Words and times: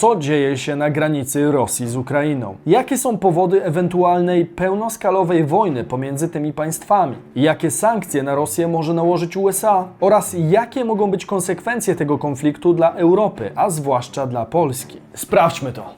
Co 0.00 0.16
dzieje 0.16 0.58
się 0.58 0.76
na 0.76 0.90
granicy 0.90 1.52
Rosji 1.52 1.88
z 1.88 1.96
Ukrainą? 1.96 2.56
Jakie 2.66 2.98
są 2.98 3.18
powody 3.18 3.64
ewentualnej 3.64 4.46
pełnoskalowej 4.46 5.44
wojny 5.44 5.84
pomiędzy 5.84 6.28
tymi 6.28 6.52
państwami? 6.52 7.16
Jakie 7.36 7.70
sankcje 7.70 8.22
na 8.22 8.34
Rosję 8.34 8.68
może 8.68 8.94
nałożyć 8.94 9.36
USA? 9.36 9.88
Oraz 10.00 10.36
jakie 10.38 10.84
mogą 10.84 11.10
być 11.10 11.26
konsekwencje 11.26 11.94
tego 11.94 12.18
konfliktu 12.18 12.74
dla 12.74 12.92
Europy, 12.92 13.52
a 13.56 13.70
zwłaszcza 13.70 14.26
dla 14.26 14.46
Polski? 14.46 14.98
Sprawdźmy 15.14 15.72
to. 15.72 15.94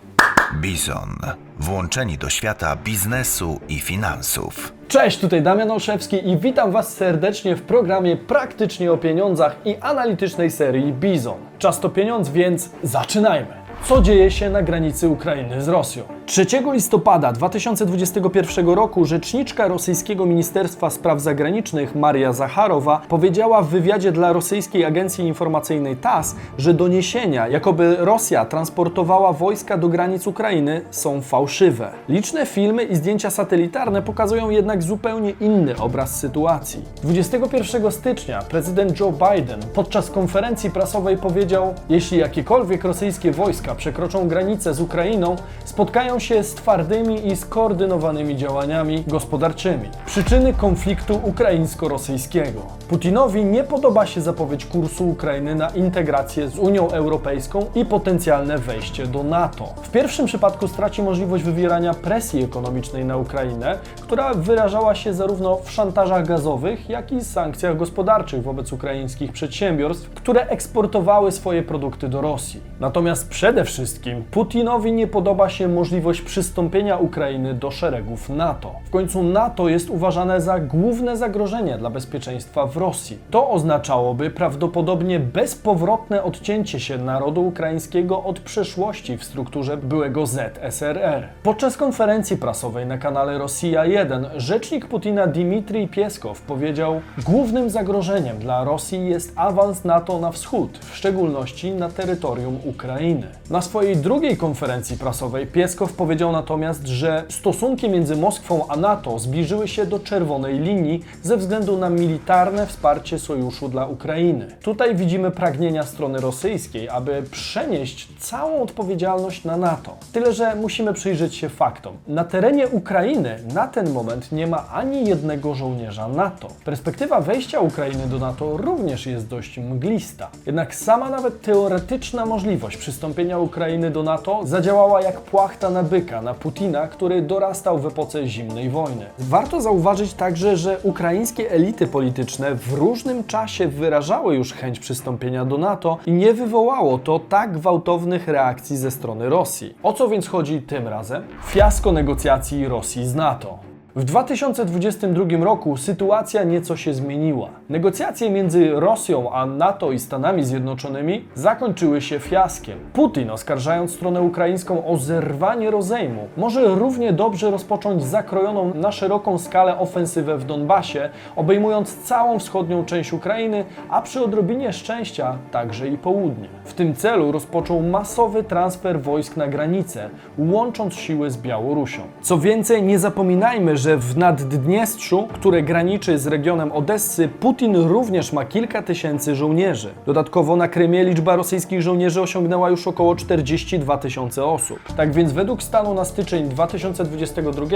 Bizon. 0.61 1.16
Włączeni 1.61 2.19
do 2.19 2.29
świata 2.29 2.77
biznesu 2.77 3.61
i 3.69 3.80
finansów. 3.80 4.73
Cześć, 4.89 5.19
tutaj 5.19 5.43
Damian 5.43 5.71
Olszewski 5.71 6.29
i 6.29 6.37
witam 6.37 6.73
Was 6.73 6.95
serdecznie 6.95 7.57
w 7.57 7.62
programie 7.62 8.16
Praktycznie 8.16 8.93
o 8.93 8.96
Pieniądzach 8.96 9.57
i 9.64 9.77
analitycznej 9.77 10.50
serii 10.50 10.93
Bizon. 10.93 11.39
Czas 11.59 11.80
to 11.80 11.89
pieniądz, 11.89 12.29
więc 12.29 12.71
zaczynajmy. 12.82 13.61
Co 13.84 14.02
dzieje 14.02 14.30
się 14.30 14.50
na 14.50 14.62
granicy 14.62 15.08
Ukrainy 15.08 15.62
z 15.62 15.68
Rosją? 15.68 16.02
3 16.32 16.46
listopada 16.72 17.32
2021 17.32 18.68
roku 18.68 19.04
rzeczniczka 19.04 19.68
rosyjskiego 19.68 20.27
Ministerstwa 20.27 20.90
Spraw 20.90 21.20
Zagranicznych 21.20 21.95
Maria 21.95 22.32
Zacharowa 22.32 23.02
powiedziała 23.09 23.62
w 23.62 23.68
wywiadzie 23.68 24.12
dla 24.12 24.32
rosyjskiej 24.32 24.84
agencji 24.84 25.26
informacyjnej 25.26 25.96
TASS, 25.96 26.37
że 26.59 26.74
doniesienia, 26.74 27.48
jakoby 27.48 27.96
Rosja 27.98 28.45
transportowała 28.45 29.32
wojska 29.32 29.78
do 29.78 29.88
granic 29.88 30.26
Ukrainy, 30.26 30.80
są 30.90 31.20
fałszywe. 31.23 31.90
Liczne 32.09 32.46
filmy 32.46 32.84
i 32.84 32.96
zdjęcia 32.96 33.30
satelitarne 33.30 34.02
pokazują 34.02 34.51
jednak 34.51 34.82
zupełnie 34.82 35.32
inny 35.40 35.76
obraz 35.76 36.20
sytuacji. 36.20 36.84
21 37.02 37.92
stycznia 37.92 38.42
prezydent 38.42 39.01
Joe 39.01 39.12
Biden 39.12 39.60
podczas 39.74 40.10
konferencji 40.10 40.70
prasowej 40.70 41.16
powiedział: 41.16 41.74
Jeśli 41.88 42.18
jakiekolwiek 42.18 42.84
rosyjskie 42.84 43.32
wojska 43.32 43.74
przekroczą 43.74 44.28
granicę 44.28 44.74
z 44.74 44.80
Ukrainą, 44.80 45.37
spotkają 45.64 46.21
się 46.22 46.42
z 46.42 46.54
twardymi 46.54 47.26
i 47.26 47.36
skoordynowanymi 47.36 48.37
działaniami 48.37 49.04
gospodarczymi. 49.06 49.88
Przyczyny 50.06 50.54
konfliktu 50.54 51.20
ukraińsko-rosyjskiego. 51.24 52.60
Putinowi 52.88 53.45
nie 53.45 53.64
podoba 53.64 54.06
się 54.06 54.20
zapowiedź 54.20 54.66
kursu 54.66 55.09
Ukrainy 55.09 55.54
na 55.54 55.68
integrację 55.68 56.48
z 56.48 56.59
Unią 56.59 56.90
Europejską 56.90 57.66
i 57.74 57.84
potencjalne 57.84 58.59
wejście 58.59 59.06
do 59.06 59.23
NATO. 59.23 59.68
W 59.82 59.90
pierwszym 59.90 60.26
przypadku 60.26 60.68
straci 60.68 61.02
możliwość 61.02 61.45
wywierania 61.45 61.95
presji 61.95 62.45
ekonomicznej 62.45 63.04
na 63.04 63.16
Ukrainę, 63.16 63.79
która 64.00 64.34
wyrażała 64.34 64.94
się 64.94 65.14
zarówno 65.14 65.56
w 65.64 65.70
szantażach 65.70 66.26
gazowych, 66.26 66.88
jak 66.88 67.12
i 67.12 67.25
sankcjach 67.25 67.76
gospodarczych 67.76 68.42
wobec 68.42 68.72
ukraińskich 68.72 69.32
przedsiębiorstw, 69.32 70.10
które 70.10 70.47
eksportowały 70.48 71.32
swoje 71.32 71.62
produkty 71.62 72.09
do 72.09 72.20
Rosji. 72.20 72.60
Natomiast 72.81 73.28
przede 73.28 73.64
wszystkim 73.64 74.25
Putinowi 74.31 74.92
nie 74.92 75.06
podoba 75.06 75.48
się 75.48 75.69
możliwość 75.69 76.01
przystąpienia 76.20 76.97
Ukrainy 76.97 77.54
do 77.54 77.70
szeregów 77.70 78.28
NATO. 78.28 78.75
W 78.84 78.91
końcu 78.91 79.22
NATO 79.22 79.69
jest 79.69 79.91
uważane 79.91 80.41
za 80.41 80.60
główne 80.60 81.16
zagrożenie 81.16 81.78
dla 81.78 81.91
bezpieczeństwa 81.91 82.66
w 82.66 82.76
Rosji. 82.76 83.19
To 83.31 83.50
oznaczałoby 83.50 84.30
prawdopodobnie 84.30 85.20
bezpowrotne 85.20 86.22
odcięcie 86.22 86.80
się 86.80 86.98
narodu 86.98 87.47
ukraińskiego 87.47 88.25
od 88.25 88.41
przeszłości 88.41 89.16
w 89.16 89.25
strukturze 89.25 89.76
byłego 89.76 90.26
ZSRR. 90.26 91.28
Podczas 91.42 91.76
konferencji 91.76 92.36
prasowej 92.36 92.86
na 92.86 92.98
kanale 92.98 93.38
Rosja 93.38 93.84
1 93.84 94.26
rzecznik 94.36 94.86
Putina 94.86 95.26
Dmitrij 95.26 95.88
Pieskow 95.88 96.41
powiedział: 96.41 97.00
Głównym 97.25 97.70
zagrożeniem 97.70 98.38
dla 98.38 98.64
Rosji 98.64 99.08
jest 99.08 99.32
awans 99.36 99.84
NATO 99.84 100.19
na 100.19 100.32
wschód, 100.32 100.78
w 100.78 100.97
szczególności 100.97 101.70
na 101.70 101.88
terytorium 101.88 102.58
Ukrainy. 102.64 103.26
Na 103.50 103.62
swojej 103.62 103.97
drugiej 103.97 104.36
konferencji 104.36 104.97
prasowej 104.97 105.47
Pieskow 105.47 105.91
powiedział 105.93 106.32
natomiast, 106.32 106.87
że 106.87 107.25
stosunki 107.28 107.88
między 107.88 108.16
Moskwą 108.16 108.65
a 108.69 108.76
NATO 108.76 109.19
zbliżyły 109.19 109.69
się 109.69 109.87
do 109.87 109.98
czerwonej 109.98 110.59
linii 110.59 111.04
ze 111.22 111.37
względu 111.37 111.78
na 111.78 111.91
militarne 111.91 112.66
wsparcie 112.66 113.19
sojuszu 113.19 113.69
dla 113.69 113.86
Ukrainy. 113.86 114.56
Tutaj 114.62 114.97
widzimy 114.97 115.30
pragnienia 115.30 115.82
strony 115.82 116.20
rosyjskiej, 116.20 116.88
aby 116.88 117.22
przenieść 117.30 118.08
całą 118.19 118.62
odpowiedzialność 118.62 119.44
na 119.44 119.56
NATO. 119.56 119.97
Tyle, 120.12 120.32
że 120.32 120.54
musimy 120.54 120.92
przyjrzeć 120.92 121.34
się 121.34 121.48
faktom. 121.48 121.97
Na 122.09 122.24
terenie 122.24 122.69
Ukrainy 122.69 123.38
na 123.54 123.69
ten 123.69 123.91
moment 123.91 124.32
nie 124.32 124.47
ma 124.47 124.69
ani 124.69 125.09
jednego 125.09 125.54
żołnierza 125.54 126.09
NATO. 126.09 126.48
Perspektywa 126.64 127.20
wejścia 127.20 127.60
Ukrainy 127.60 128.06
do 128.06 128.19
NATO 128.19 128.56
również 128.56 129.06
jest 129.06 129.28
dość 129.28 129.59
mglista. 129.59 130.30
Jednak 130.47 130.74
sama 130.74 131.10
nawet 131.10 131.42
teoretyczna 131.42 132.26
możliwość 132.26 132.76
przystąpienia 132.76 133.38
Ukrainy 133.38 133.91
do 133.91 134.03
NATO 134.03 134.41
zadziałała 134.44 135.03
jak 135.03 135.20
płachta 135.20 135.70
na 135.70 135.81
byka, 135.82 136.22
na 136.22 136.34
Putina, 136.34 136.87
który 136.88 137.22
dorastał 137.22 137.78
w 137.78 137.87
epoce 137.87 138.26
zimnej 138.26 138.70
wojny. 138.70 139.06
Warto 139.19 139.60
zauważyć 139.60 140.15
także, 140.15 140.56
że 140.56 140.78
ukraińskie 140.82 141.50
elity 141.50 141.87
polityczne 141.87 142.54
w 142.54 142.72
różnym 142.72 143.25
czasie 143.25 143.69
wyrażały 143.69 144.34
już 144.34 144.53
chęć 144.53 144.78
przystąpienia 144.81 145.44
do 145.44 145.59
NATO 145.59 145.98
i 146.06 146.12
nie 146.12 146.34
wywołało 146.34 146.98
to 146.98 147.19
tak 147.19 147.53
gwałtownych 147.53 148.28
reakcji 148.28 148.76
ze 148.76 148.91
strony 148.91 149.28
Rosji. 149.28 149.75
O 149.82 149.92
co 149.92 150.09
więc 150.09 150.28
chodzi 150.28 150.62
tym 150.62 150.88
razem? 150.88 151.22
Fiasko 151.47 151.92
negocjacji 151.92 152.69
Rosji 152.69 153.06
z 153.06 153.15
NATO. 153.15 153.72
W 153.97 154.04
2022 154.04 155.44
roku 155.44 155.76
sytuacja 155.76 156.44
nieco 156.44 156.76
się 156.76 156.94
zmieniła. 156.94 157.48
Negocjacje 157.69 158.30
między 158.30 158.70
Rosją 158.70 159.32
a 159.32 159.47
NATO 159.47 159.92
i 159.92 159.98
Stanami 159.98 160.44
Zjednoczonymi 160.44 161.25
zakończyły 161.34 162.00
się 162.00 162.19
fiaskiem. 162.19 162.78
Putin, 162.92 163.30
oskarżając 163.30 163.91
stronę 163.94 164.22
ukraińską 164.22 164.86
o 164.86 164.97
zerwanie 164.97 165.70
rozejmu, 165.70 166.28
może 166.36 166.69
równie 166.69 167.12
dobrze 167.12 167.50
rozpocząć 167.50 168.04
zakrojoną 168.04 168.75
na 168.75 168.92
szeroką 168.92 169.38
skalę 169.38 169.78
ofensywę 169.78 170.38
w 170.38 170.44
Donbasie, 170.44 171.10
obejmując 171.36 171.97
całą 172.03 172.38
wschodnią 172.38 172.84
część 172.84 173.12
Ukrainy, 173.12 173.64
a 173.91 174.03
przy 174.03 174.24
odrobinie 174.24 174.72
szczęścia 174.72 175.38
także 175.50 175.88
i 175.88 175.98
południe. 175.98 176.48
W 176.64 176.74
tym 176.74 176.94
celu 176.94 177.32
rozpoczął 177.32 177.82
masowy 177.82 178.44
transfer 178.44 179.03
wojsk 179.03 179.36
na 179.36 179.48
granicę, 179.48 180.10
łącząc 180.38 180.94
siły 180.94 181.30
z 181.30 181.36
Białorusią. 181.36 182.03
Co 182.22 182.38
więcej, 182.38 182.82
nie 182.82 182.98
zapominajmy, 182.98 183.81
że 183.82 183.97
w 183.97 184.16
Naddniestrzu, 184.16 185.28
które 185.32 185.62
graniczy 185.62 186.19
z 186.19 186.26
regionem 186.26 186.72
Odessy, 186.72 187.28
Putin 187.28 187.76
również 187.76 188.32
ma 188.32 188.44
kilka 188.44 188.82
tysięcy 188.82 189.37
żołnierzy. 189.37 189.91
Dodatkowo 190.06 190.56
na 190.56 190.69
Krymie 190.69 191.04
liczba 191.04 191.37
rosyjskich 191.37 191.82
żołnierzy 191.82 192.21
osiągnęła 192.21 192.71
już 192.71 192.87
około 192.87 193.16
42 193.16 193.98
tysiące 193.98 194.44
osób. 194.44 194.78
Tak 194.97 195.12
więc 195.12 195.32
według 195.32 195.62
stanu 195.62 195.94
na 195.94 196.04
styczeń 196.04 196.48
2022 196.48 197.66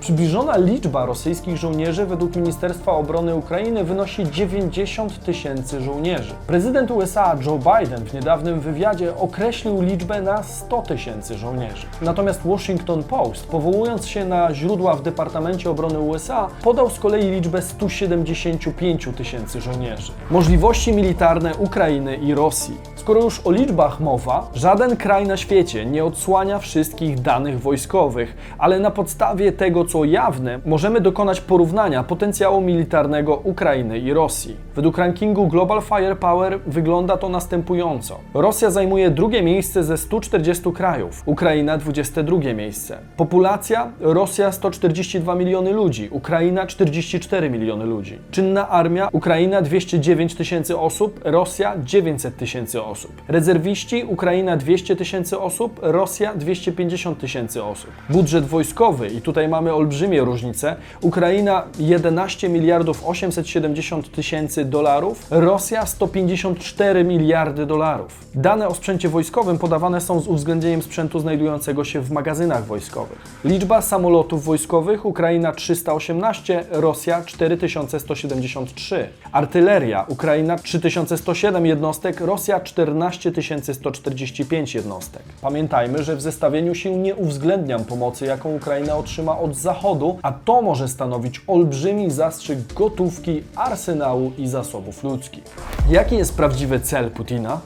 przybliżona 0.00 0.56
liczba 0.56 1.06
rosyjskich 1.06 1.56
żołnierzy 1.56 2.06
według 2.06 2.36
Ministerstwa 2.36 2.92
Obrony 2.92 3.34
Ukrainy 3.34 3.84
wynosi 3.84 4.30
90 4.30 5.24
tysięcy 5.24 5.80
żołnierzy. 5.80 6.34
Prezydent 6.46 6.90
USA 6.90 7.36
Joe 7.46 7.58
Biden 7.58 8.04
w 8.04 8.14
niedawnym 8.14 8.60
wywiadzie 8.60 9.16
określił 9.16 9.82
liczbę 9.82 10.22
na 10.22 10.42
100 10.42 10.82
tysięcy 10.82 11.38
żołnierzy. 11.38 11.86
Natomiast 12.00 12.40
Washington 12.44 13.02
Post, 13.02 13.46
powołując 13.46 14.06
się 14.06 14.24
na 14.24 14.54
źródła 14.54 14.94
w 14.94 15.02
Departamencie 15.02 15.51
Obrony 15.66 15.98
USA, 15.98 16.48
podał 16.62 16.90
z 16.90 16.98
kolei 16.98 17.30
liczbę 17.30 17.62
175 17.62 19.08
tysięcy 19.16 19.60
żołnierzy. 19.60 20.12
Możliwości 20.30 20.92
militarne 20.92 21.54
Ukrainy 21.54 22.16
i 22.16 22.34
Rosji. 22.34 22.91
Skoro 23.02 23.22
już 23.22 23.40
o 23.44 23.50
liczbach 23.50 24.00
mowa, 24.00 24.50
żaden 24.54 24.96
kraj 24.96 25.26
na 25.26 25.36
świecie 25.36 25.86
nie 25.86 26.04
odsłania 26.04 26.58
wszystkich 26.58 27.20
danych 27.20 27.60
wojskowych, 27.60 28.36
ale 28.58 28.80
na 28.80 28.90
podstawie 28.90 29.52
tego, 29.52 29.84
co 29.84 30.04
jawne, 30.04 30.58
możemy 30.66 31.00
dokonać 31.00 31.40
porównania 31.40 32.02
potencjału 32.02 32.60
militarnego 32.60 33.36
Ukrainy 33.36 33.98
i 33.98 34.12
Rosji. 34.12 34.56
Według 34.74 34.98
rankingu 34.98 35.46
Global 35.48 35.82
Firepower 35.82 36.58
wygląda 36.66 37.16
to 37.16 37.28
następująco. 37.28 38.18
Rosja 38.34 38.70
zajmuje 38.70 39.10
drugie 39.10 39.42
miejsce 39.42 39.84
ze 39.84 39.96
140 39.96 40.72
krajów, 40.72 41.22
Ukraina 41.26 41.78
22 41.78 42.54
miejsce. 42.54 42.98
Populacja 43.16 43.92
Rosja 44.00 44.52
142 44.52 45.34
miliony 45.34 45.72
ludzi, 45.72 46.08
Ukraina 46.10 46.66
44 46.66 47.50
miliony 47.50 47.84
ludzi. 47.86 48.18
Czynna 48.30 48.68
armia 48.68 49.08
Ukraina 49.12 49.62
209 49.62 50.34
tysięcy 50.34 50.78
osób, 50.78 51.20
Rosja 51.24 51.74
900 51.84 52.36
tysięcy 52.36 52.82
osób. 52.82 52.91
Rezerwiści 53.28 54.04
Ukraina 54.04 54.56
200 54.56 54.96
tysięcy 54.96 55.38
osób, 55.38 55.80
Rosja 55.82 56.34
250 56.34 57.18
tysięcy 57.18 57.64
osób. 57.64 57.90
Budżet 58.10 58.46
wojskowy 58.46 59.08
i 59.08 59.20
tutaj 59.20 59.48
mamy 59.48 59.74
olbrzymie 59.74 60.20
różnice. 60.20 60.76
Ukraina 61.00 61.64
11 61.78 62.48
miliardów 62.48 63.02
870 63.04 64.12
tysięcy 64.12 64.64
dolarów, 64.64 65.26
Rosja 65.30 65.86
154 65.86 67.04
miliardy 67.04 67.66
dolarów. 67.66 68.12
Dane 68.34 68.68
o 68.68 68.74
sprzęcie 68.74 69.08
wojskowym 69.08 69.58
podawane 69.58 70.00
są 70.00 70.20
z 70.20 70.28
uwzględnieniem 70.28 70.82
sprzętu 70.82 71.20
znajdującego 71.20 71.84
się 71.84 72.00
w 72.00 72.10
magazynach 72.10 72.66
wojskowych. 72.66 73.18
Liczba 73.44 73.82
samolotów 73.82 74.44
wojskowych 74.44 75.06
Ukraina 75.06 75.52
318, 75.52 76.64
Rosja 76.70 77.22
4173. 77.26 79.08
Artyleria 79.32 80.04
Ukraina 80.08 80.56
3107 80.58 81.66
jednostek, 81.66 82.20
Rosja 82.20 82.60
4000 82.60 82.81
14 82.82 83.32
145 83.74 84.74
jednostek. 84.74 85.22
Pamiętajmy, 85.42 86.02
że 86.02 86.16
w 86.16 86.22
zestawieniu 86.22 86.74
sił 86.74 86.96
nie 86.96 87.14
uwzględniam 87.14 87.84
pomocy, 87.84 88.26
jaką 88.26 88.54
Ukraina 88.54 88.96
otrzyma 88.96 89.38
od 89.38 89.56
Zachodu, 89.56 90.18
a 90.22 90.32
to 90.32 90.62
może 90.62 90.88
stanowić 90.88 91.40
olbrzymi 91.46 92.10
zastrzyk 92.10 92.72
gotówki, 92.72 93.42
arsenału 93.56 94.32
i 94.38 94.48
zasobów 94.48 95.04
ludzkich. 95.04 95.44
Jaki 95.90 96.16
jest 96.16 96.36
prawdziwy 96.36 96.80
cel 96.80 97.10
Putina? 97.10 97.60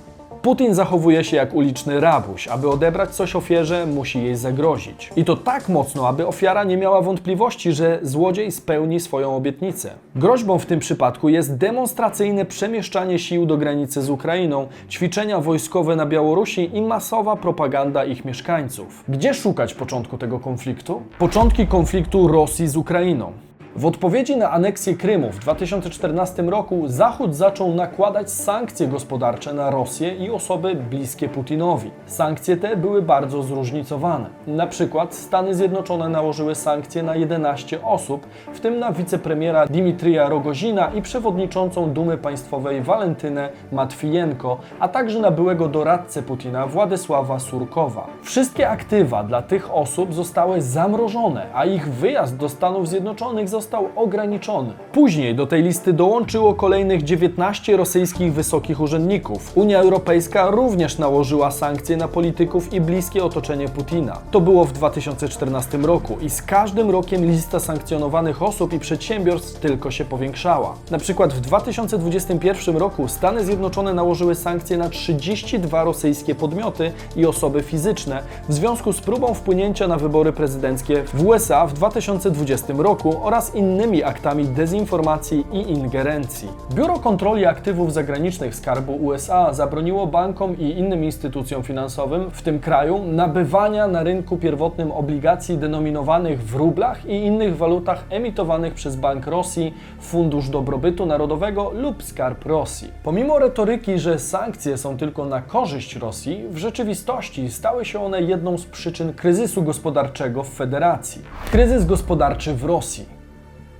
Putin 0.47 0.75
zachowuje 0.75 1.25
się 1.25 1.37
jak 1.37 1.55
uliczny 1.55 2.01
rabuś. 2.01 2.49
Aby 2.49 2.71
odebrać 2.71 3.11
coś 3.11 3.37
ofierze, 3.37 3.87
musi 3.87 4.23
jej 4.23 4.37
zagrozić. 4.37 5.11
I 5.17 5.25
to 5.25 5.37
tak 5.37 5.69
mocno, 5.69 6.09
aby 6.09 6.27
ofiara 6.27 6.65
nie 6.65 6.77
miała 6.77 7.01
wątpliwości, 7.01 7.73
że 7.73 7.99
złodziej 8.03 8.53
spełni 8.53 9.01
swoją 9.01 9.37
obietnicę. 9.37 9.91
Groźbą 10.17 10.59
w 10.59 10.67
tym 10.67 10.81
przypadku 10.81 11.29
jest 11.29 11.57
demonstracyjne 11.57 12.45
przemieszczanie 12.45 13.19
sił 13.19 13.47
do 13.47 13.57
granicy 13.57 14.03
z 14.03 14.11
Ukrainą, 14.11 14.67
ćwiczenia 14.91 15.41
wojskowe 15.41 15.97
na 15.97 16.07
Białorusi 16.07 16.77
i 16.77 16.83
masowa 16.83 17.37
propaganda 17.37 18.05
ich 18.05 18.25
mieszkańców. 18.25 19.05
Gdzie 19.09 19.35
szukać 19.35 19.75
początku 19.75 20.19
tego 20.19 20.39
konfliktu? 20.39 21.03
Początki 21.19 21.67
konfliktu 21.67 22.29
Rosji 22.29 22.69
z 22.69 22.77
Ukrainą. 22.77 23.33
W 23.77 23.87
odpowiedzi 23.87 24.37
na 24.37 24.51
aneksję 24.51 24.95
Krymu 24.95 25.33
w 25.33 25.39
2014 25.39 26.43
roku 26.43 26.83
Zachód 26.87 27.35
zaczął 27.35 27.75
nakładać 27.75 28.31
sankcje 28.31 28.89
gospodarcze 28.89 29.53
na 29.53 29.71
Rosję 29.71 30.15
i 30.15 30.31
osoby 30.31 30.75
bliskie 30.75 31.29
Putinowi. 31.29 31.91
Sankcje 32.07 32.57
te 32.57 32.77
były 32.77 33.03
bardzo 33.03 33.43
zróżnicowane. 33.43 34.27
Na 34.47 34.67
przykład 34.67 35.15
Stany 35.15 35.55
Zjednoczone 35.55 36.09
nałożyły 36.09 36.55
sankcje 36.55 37.03
na 37.03 37.17
11 37.17 37.85
osób, 37.85 38.27
w 38.53 38.61
tym 38.61 38.79
na 38.79 38.93
wicepremiera 38.93 39.67
Dimitrija 39.67 40.29
Rogozina 40.29 40.91
i 40.95 41.03
przewodniczącą 41.03 41.91
Dumy 41.91 42.19
Państwowej 42.19 42.83
Walentynę 42.83 43.49
Matwijenko, 43.73 44.59
a 44.81 44.89
także 44.89 45.21
na 45.21 45.31
byłego 45.31 45.69
doradcę 45.69 46.23
Putina 46.23 46.67
Władysława 46.67 47.39
Surkowa. 47.39 48.07
Wszystkie 48.23 48.69
aktywa 48.69 49.23
dla 49.23 49.43
tych 49.43 49.75
osób 49.75 50.15
zostały 50.15 50.63
zamrożone, 50.63 51.47
a 51.55 51.65
ich 51.65 51.89
wyjazd 51.89 52.37
do 52.37 52.49
Stanów 52.49 52.89
Zjednoczonych 52.89 53.49
został 53.49 53.66
ograniczony. 53.97 54.73
Później 54.93 55.35
do 55.35 55.47
tej 55.47 55.63
listy 55.63 55.93
dołączyło 55.93 56.55
kolejnych 56.55 57.03
19 57.03 57.77
rosyjskich 57.77 58.33
wysokich 58.33 58.81
urzędników. 58.81 59.53
Unia 59.55 59.81
Europejska 59.81 60.51
również 60.51 60.99
nałożyła 60.99 61.51
sankcje 61.51 61.97
na 61.97 62.09
polityków 62.09 62.73
i 62.73 62.81
bliskie 62.81 63.25
otoczenie 63.25 63.69
Putina. 63.69 64.19
To 64.31 64.41
było 64.41 64.65
w 64.65 64.73
2014 64.73 65.79
roku 65.79 66.19
i 66.21 66.31
z 66.31 66.43
każdym 66.43 66.91
rokiem 66.91 67.25
lista 67.25 67.61
sankcjonowanych 67.61 68.43
osób 68.43 68.73
i 68.73 68.79
przedsiębiorstw 68.79 69.61
tylko 69.61 69.91
się 69.91 70.05
powiększała. 70.05 70.75
Na 70.91 70.99
przykład 70.99 71.33
w 71.33 71.41
2021 71.41 72.77
roku 72.77 73.09
Stany 73.09 73.45
Zjednoczone 73.45 73.95
nałożyły 73.95 74.35
sankcje 74.35 74.79
na 74.79 74.89
32 74.89 75.85
rosyjskie 75.85 76.35
podmioty 76.35 76.93
i 77.17 77.27
osoby 77.27 77.63
fizyczne 77.63 78.23
w 78.49 78.55
związku 78.55 78.93
z 78.93 79.01
próbą 79.01 79.35
wpłynięcia 79.35 79.89
na 79.89 79.97
wybory 79.97 80.33
prezydenckie 80.33 81.05
w 81.15 81.27
USA 81.27 81.67
w 81.67 81.73
2020 81.73 82.73
roku 82.79 83.21
oraz 83.23 83.55
innymi 83.57 84.03
aktami 84.03 84.45
dezinformacji 84.45 85.47
i 85.53 85.71
ingerencji. 85.73 86.49
Biuro 86.75 86.99
Kontroli 86.99 87.47
Aktywów 87.47 87.93
Zagranicznych 87.93 88.55
Skarbu 88.55 88.97
USA 88.97 89.53
zabroniło 89.53 90.07
bankom 90.07 90.59
i 90.59 90.71
innym 90.71 91.05
instytucjom 91.05 91.63
finansowym 91.63 92.31
w 92.31 92.43
tym 92.43 92.59
kraju 92.61 93.05
nabywania 93.05 93.89
na 93.89 94.03
rynku 94.03 94.37
pierwotnym 94.37 94.93
obligacji 94.93 95.59
denominowanych 95.59 96.43
w 96.43 96.55
rublach 96.55 97.07
i 97.07 97.15
innych 97.15 97.57
walutach 97.57 98.05
emitowanych 98.11 98.75
przez 98.75 98.97
Bank 98.97 99.27
Rosji, 99.27 99.75
Fundusz 100.01 100.49
Dobrobytu 100.49 101.07
Narodowego 101.07 101.71
lub 101.71 102.03
Skarb 102.03 102.47
Rosji. 102.47 102.91
Pomimo 103.03 103.39
retoryki, 103.39 103.99
że 103.99 104.19
sankcje 104.19 104.77
są 104.77 104.97
tylko 104.97 105.25
na 105.25 105.43
korzyść 105.43 105.97
Rosji, 105.97 106.45
w 106.51 106.59
rzeczywistości 106.59 107.51
stały 107.51 107.85
się 107.85 108.05
one 108.05 108.23
jedną 108.23 108.59
z 108.59 108.65
przyczyn 108.65 109.13
kryzysu 109.13 109.63
gospodarczego 109.63 110.43
w 110.43 110.49
federacji. 110.49 111.23
Kryzys 111.51 111.85
gospodarczy 111.85 112.55
w 112.55 112.65
Rosji. 112.65 113.16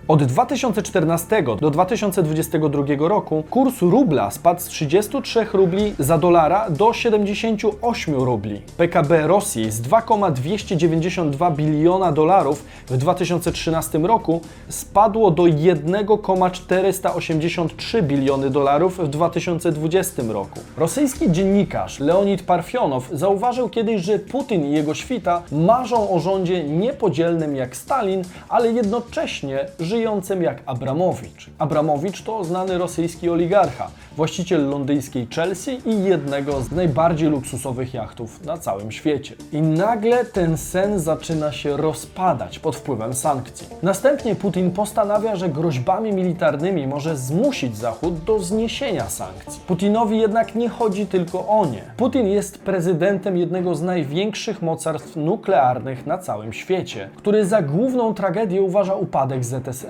Od 0.09 0.25
2014 0.25 1.43
do 1.61 1.71
2022 1.71 3.09
roku 3.09 3.45
kurs 3.51 3.83
rubla 3.83 4.31
spadł 4.31 4.61
z 4.61 4.65
33 4.65 5.47
rubli 5.53 5.95
za 5.99 6.19
dolara 6.19 6.71
do 6.71 6.93
78 6.93 8.15
rubli. 8.15 8.63
PKB 8.77 9.27
Rosji 9.27 9.71
z 9.71 9.81
2,292 9.81 11.51
biliona 11.51 12.13
dolarów 12.13 12.65
w 12.87 12.97
2013 12.97 13.99
roku 13.99 14.41
spadło 14.69 15.31
do 15.31 15.47
1,483 15.47 18.03
biliony 18.03 18.51
dolarów 18.51 18.99
w 18.99 19.09
2020 19.09 20.23
roku. 20.29 20.61
Rosyjski 20.77 21.33
dziennikarz 21.33 22.01
Leonid 22.01 22.43
Parfionow 22.43 23.09
zauważył 23.13 23.69
kiedyś, 23.69 24.03
że 24.03 24.19
Putin 24.19 24.67
i 24.67 24.73
jego 24.73 24.95
świta 24.95 25.43
marzą 25.53 26.11
o 26.11 26.21
rządzie 26.21 26.65
niepodzielnym 26.65 27.57
jak 27.57 27.77
Stalin, 27.77 28.23
ale 28.49 28.73
jednocześnie 28.73 29.67
żyjącym 29.97 30.43
jak 30.43 30.63
Abramowicz. 30.67 31.51
Abramowicz 31.59 32.23
to 32.23 32.45
znany 32.45 32.79
rosyjski 32.79 33.31
oligarcha, 33.31 33.91
właściciel 34.17 34.69
londyńskiej 34.69 35.27
Chelsea 35.35 35.79
i 35.87 36.05
jednego 36.05 36.61
z 36.61 36.71
najbardziej 36.71 37.29
luksusowych 37.29 37.95
jachtów 37.95 38.45
na 38.45 38.59
całym 38.59 38.93
świecie. 38.93 39.35
I 39.53 39.63
nagle 39.63 40.25
ten 40.25 40.57
sen 40.57 41.01
zaczyna 41.01 41.53
się 41.53 41.77
rozpadać 41.77 42.59
pod 42.59 42.77
wpływem 42.77 43.15
sankcji. 43.15 43.67
Następnie 43.83 44.35
Putin 44.35 44.71
postanawia, 44.71 45.37
że 45.37 45.49
groźbami 45.49 46.13
militarnymi 46.13 46.87
może 46.87 47.17
zmusić 47.17 47.77
Zachód 47.77 48.25
do 48.25 48.39
zniesienia 48.39 49.09
sankcji. 49.09 49.61
Putinowi 49.67 50.19
jednak 50.19 50.55
nie 50.55 50.69
chodzi 50.69 51.07
tylko 51.07 51.49
o 51.49 51.67
nie. 51.67 51.83
Putin 51.97 52.27
jest 52.27 52.59
prezydentem 52.59 53.37
jednego 53.37 53.75
z 53.75 53.83
największych 53.83 54.63
mocarstw 54.63 55.17
nuklearnych 55.17 56.07
na 56.07 56.19
całym 56.19 56.53
świecie, 56.53 57.11
który 57.17 57.47
za 57.47 57.63
główną 57.63 58.15
tragedię 58.15 58.63
uważa 58.63 58.95
upadek 58.95 59.45
ZSRR, 59.45 59.86